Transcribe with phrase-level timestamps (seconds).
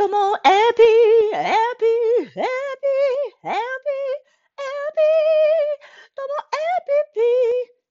[0.00, 0.82] ともエピ、
[1.36, 1.44] エ
[1.76, 1.84] ピ、
[2.24, 2.46] エピ、エピ、
[3.44, 3.52] エピ、
[6.16, 7.20] ともエピ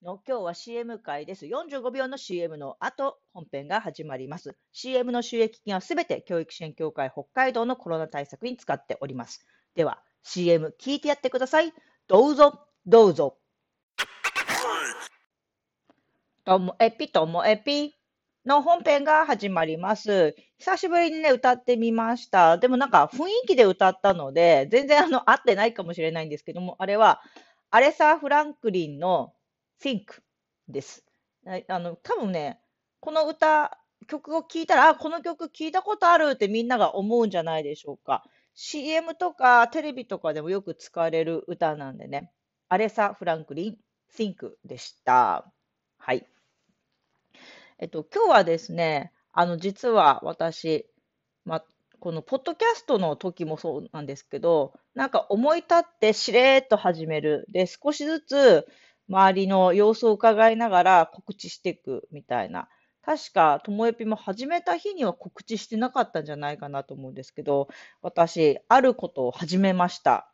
[0.00, 1.44] ピの今日は CM 回です。
[1.44, 4.56] 45秒の CM の後、本編が始まります。
[4.72, 9.46] CM の収益金はすべて教育支援協会北海道のコロナ対策に使っております。
[9.74, 11.74] では、CM 聞いてやってください。
[12.06, 13.36] どうぞ、どうぞ。
[16.46, 17.97] ともエピ、ともエピ。
[18.48, 20.34] の本編が始まります。
[20.58, 22.56] 久しぶりにね、歌ってみました。
[22.56, 27.20] でもなんか雰囲気で歌ったので、全然あの合ってないかもしれないんですけども、あれは
[27.70, 29.34] アレサ・フランクリンの
[29.82, 30.22] Think
[30.66, 31.04] です。
[31.68, 32.58] あの、多分ね、
[33.00, 38.24] この歌、曲を聴いたら、あ、この曲聴いたことあるってみんなが思うんじゃないでしょうか。
[38.54, 42.32] CM とかテレビとかでもよく使われる歌なんでね。
[42.70, 43.76] アレサ・フランクリン
[44.16, 45.52] Think でした。
[45.98, 46.26] はい。
[47.78, 50.86] えっと、今日はですね、あの、実は私、
[51.44, 51.62] ま、
[52.00, 57.46] このポッドキャストの時もそうなんですけど、なんか思い立ってしれーっと始める。
[57.50, 58.66] で、少しずつ
[59.08, 62.68] 周りの様子を伺いながら告知していくみたいな。
[63.02, 67.68] 確か、ともえぴも始めた日には告知してなかったんじゃないかなと思うんですけど、
[68.02, 70.30] 私、あることを始めました。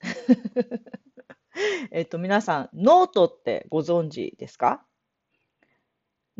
[1.92, 4.84] えっと、皆さん、ノートってご存知ですか？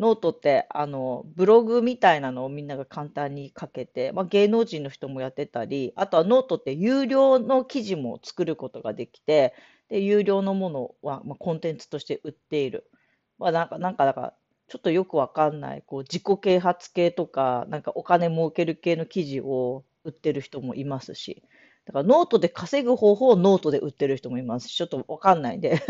[0.00, 9.54] ノートって、あの、ブログみたいなのをみんなが簡単に書けて、まあ、芸能人の人もやってたり、あとはノートって有料の記事も作ることができて、
[9.88, 12.90] で、有料のものは、まあ、コンテンツとして売っている。
[13.38, 14.34] まあ、なんか、なんか、だか、
[14.68, 21.42] ちょっとよくわかんない、こう、自己啓発系とか、なんかお金儲ける系の記事を売ってる人もいますし、
[21.86, 25.82] だからノートで稼ぐ方法をノートで売ってる人もいますし、ちょっとわかんないんで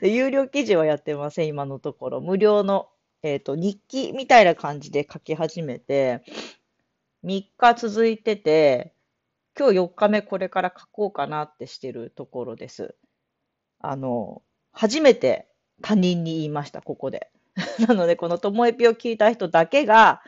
[0.00, 2.20] で、有料記事はやってません、今のところ。
[2.20, 2.88] 無料の、
[3.22, 6.22] えっ、と、日記みたいな感じで書き始めて、
[7.24, 8.94] 3日続いてて、
[9.58, 12.94] 今日4日目これから書こうかなってしてるところです。
[13.78, 14.42] あの、
[14.72, 15.48] 初めて
[15.82, 17.30] 他人に言いました、ここで。
[17.86, 20.22] なので、このともえぴを聞いた人だけが、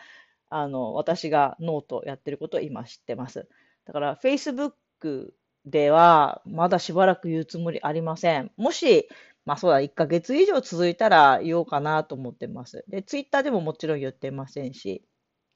[0.51, 3.49] あの、私がノートやってることを今知ってます。
[3.87, 5.33] だから、Facebook
[5.65, 8.51] では、まだしばらく言うつもりありません。
[8.57, 9.09] もし、
[9.45, 12.85] まあそうだ、1ヶ月以上続いたら言おうかなと思ってます。
[12.89, 15.05] で、ツイッターでももちろん言ってませんし、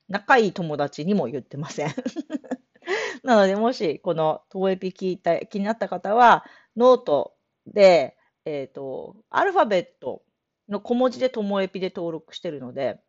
[0.08, 1.88] 仲いい友達にも言ってません。
[3.22, 6.44] なので、もし、この、ともえぴ聞いた、気になった方は、
[6.76, 7.34] ノート
[7.66, 10.22] で、えっ、ー、と、アルファベット
[10.68, 13.00] の小文字でともえぴで登録してるので、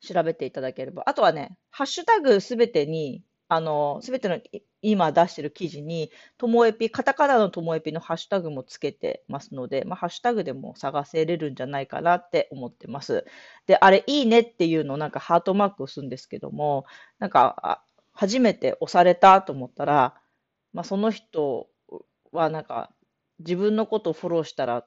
[0.00, 1.02] 調べていただければ。
[1.06, 4.38] あとはね、ハッシュタグすべてに、あの、すべての
[4.80, 13.24] 今出してる記事に、ともえぴ、カタカナのともえぴのハッシュタグもつけてますので、まあ、ハッシュタグでも探せれるんじゃないかなって思ってます。
[13.66, 16.86] で、あれ、いいねっていうのをなんかハートマークをするんですけども、
[17.18, 20.14] なんか、初めて押されたと思ったら、
[20.72, 21.68] まあ、その人
[22.30, 22.92] はなんか、
[23.40, 24.84] 自分のことをフォローしたら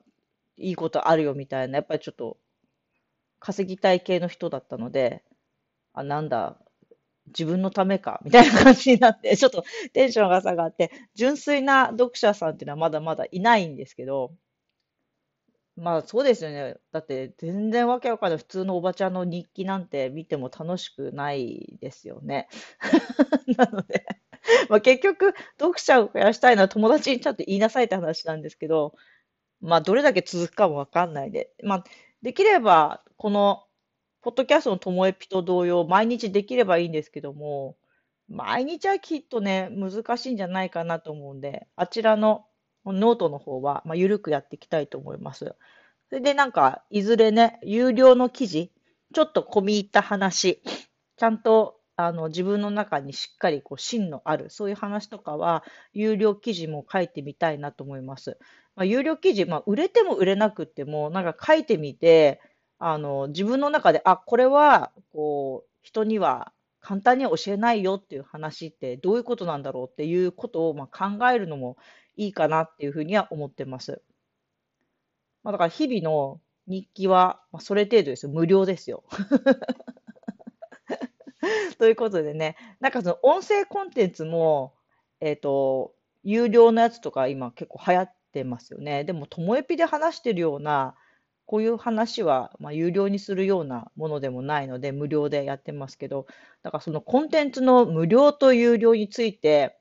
[0.57, 2.37] いいことあるよみたいな、やっぱりちょっと
[3.39, 5.23] 稼ぎたい系の人だったので、
[5.93, 6.59] あ、なんだ、
[7.27, 9.63] 自分のためか、みたいな感じになって、 ちょっと
[9.93, 14.33] テンションが下がって、純粋な読者さんっていうのはまだまだいないんですけど、
[15.75, 16.75] まあそうですよね。
[16.91, 22.47] だって全然わけわかんない普通のおばちゃんの日記なんて見ても楽しくないですよね。
[23.57, 24.05] なので、
[24.69, 28.93] まあ結局読者を増やしたいのは友達にちゃんと言いなさいって話なんですけど、
[29.61, 31.51] まあどれだけ続くかもわかんないで。
[31.63, 31.83] まあ
[32.23, 33.65] できればこの
[34.23, 37.75] ポッドキャストのともえぴと同様、毎日できればいいんですけども、
[38.29, 42.45] 毎日はきっとね、難しいんじゃないかなと思うんで、あちらの
[42.85, 45.55] ノートの方は、まあ、緩くやっていきたいと思います。
[46.07, 48.71] それでなんか、いずれね、有料の記事、
[49.13, 50.61] ちょっと込み入った話、
[51.17, 58.37] ちゃんとあの自分の中にしっかりこう芯のある、そういう話とかは、有料記事も書いてみたいなと思います。
[58.77, 62.39] まあ、有料記事、まあ、売れても売れなくても、なんか書いてみて、
[62.85, 66.51] あの、自分の中で、あ、これは、こう、人には
[66.81, 71.77] 簡単には教えないよっていう話ってどういうことなんだろうっていうことを、まあ、考えるのも
[72.17, 74.01] いいかなっていうふうには思ってます。
[75.43, 78.33] まあ、だから日々の日記は、まあ、それ程度ですよ。
[78.33, 79.05] 無料ですよ。
[81.79, 84.73] ということでね、なんかその音声コンテンツも、
[85.21, 89.05] えっ、ー、と、有料のやつとか今結構流行ってますよね。
[89.05, 90.97] でも、ともえぴで話してるような、
[91.45, 96.25] こういう話は、まあ、有料にするようなものでもないので、無料でやってますけど、
[96.61, 99.77] だからそのコンテンツの無料と有料について、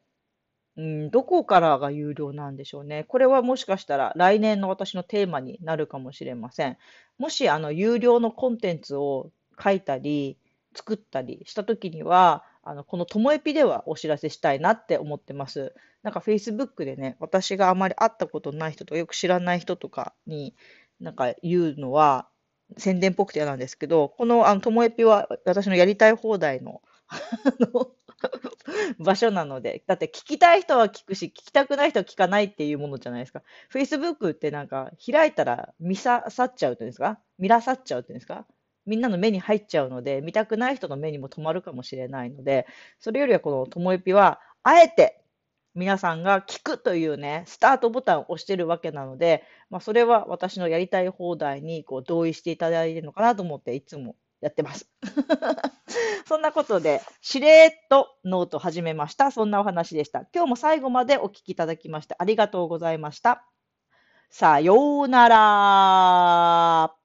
[0.76, 3.04] うん、どこからが有料なんでしょうね。
[3.04, 6.78] これはもしかしたら来年の私のテーマになるかもしれません。
[7.18, 9.30] もし、あの、有料のコンテンツを
[9.62, 10.38] 書いたり、
[10.74, 15.74] 作ったりしたときには、あの、このともえぴではお知らせしたいなって思ってます。
[16.02, 20.54] なんか Facebook でね、私があまり会ったことない人とか、よく知らない人とかに、
[21.02, 22.28] なんか言うのは、
[22.78, 26.80] 宣伝っぽくて嫌なんですけど、この、あの、ともえぴは私のやりたい放題の、
[28.98, 33.42] 場所なので、だって聞きたい人は聞くし、聞きたくない人は聞かないっていうものじゃないですか。
[33.72, 37.18] Facebook ってなんか開いたら見ささっちゃうっていうんですか？
[37.38, 38.46] 見らさっちゃうっていうんですか？
[38.86, 42.66] みんなの目に入っちゃうので、見たくない人の目にも留まるかもしれないので、
[42.98, 45.21] それよりはこのともえぴは、あえて
[45.74, 54.90] 皆さんが聞くというね、スタートボタンを押してるわけなので、まあ、それは私のやりたい放題にこう同意していただいてるのかなと思って、いつもやってます。
[56.26, 59.30] そんなことで、しれーっとノート始めました。
[59.30, 60.26] そんなお話でした。
[60.34, 63.46] 今日も最後までお聞きいただきましてありがとうございました。
[64.30, 67.01] さようなら。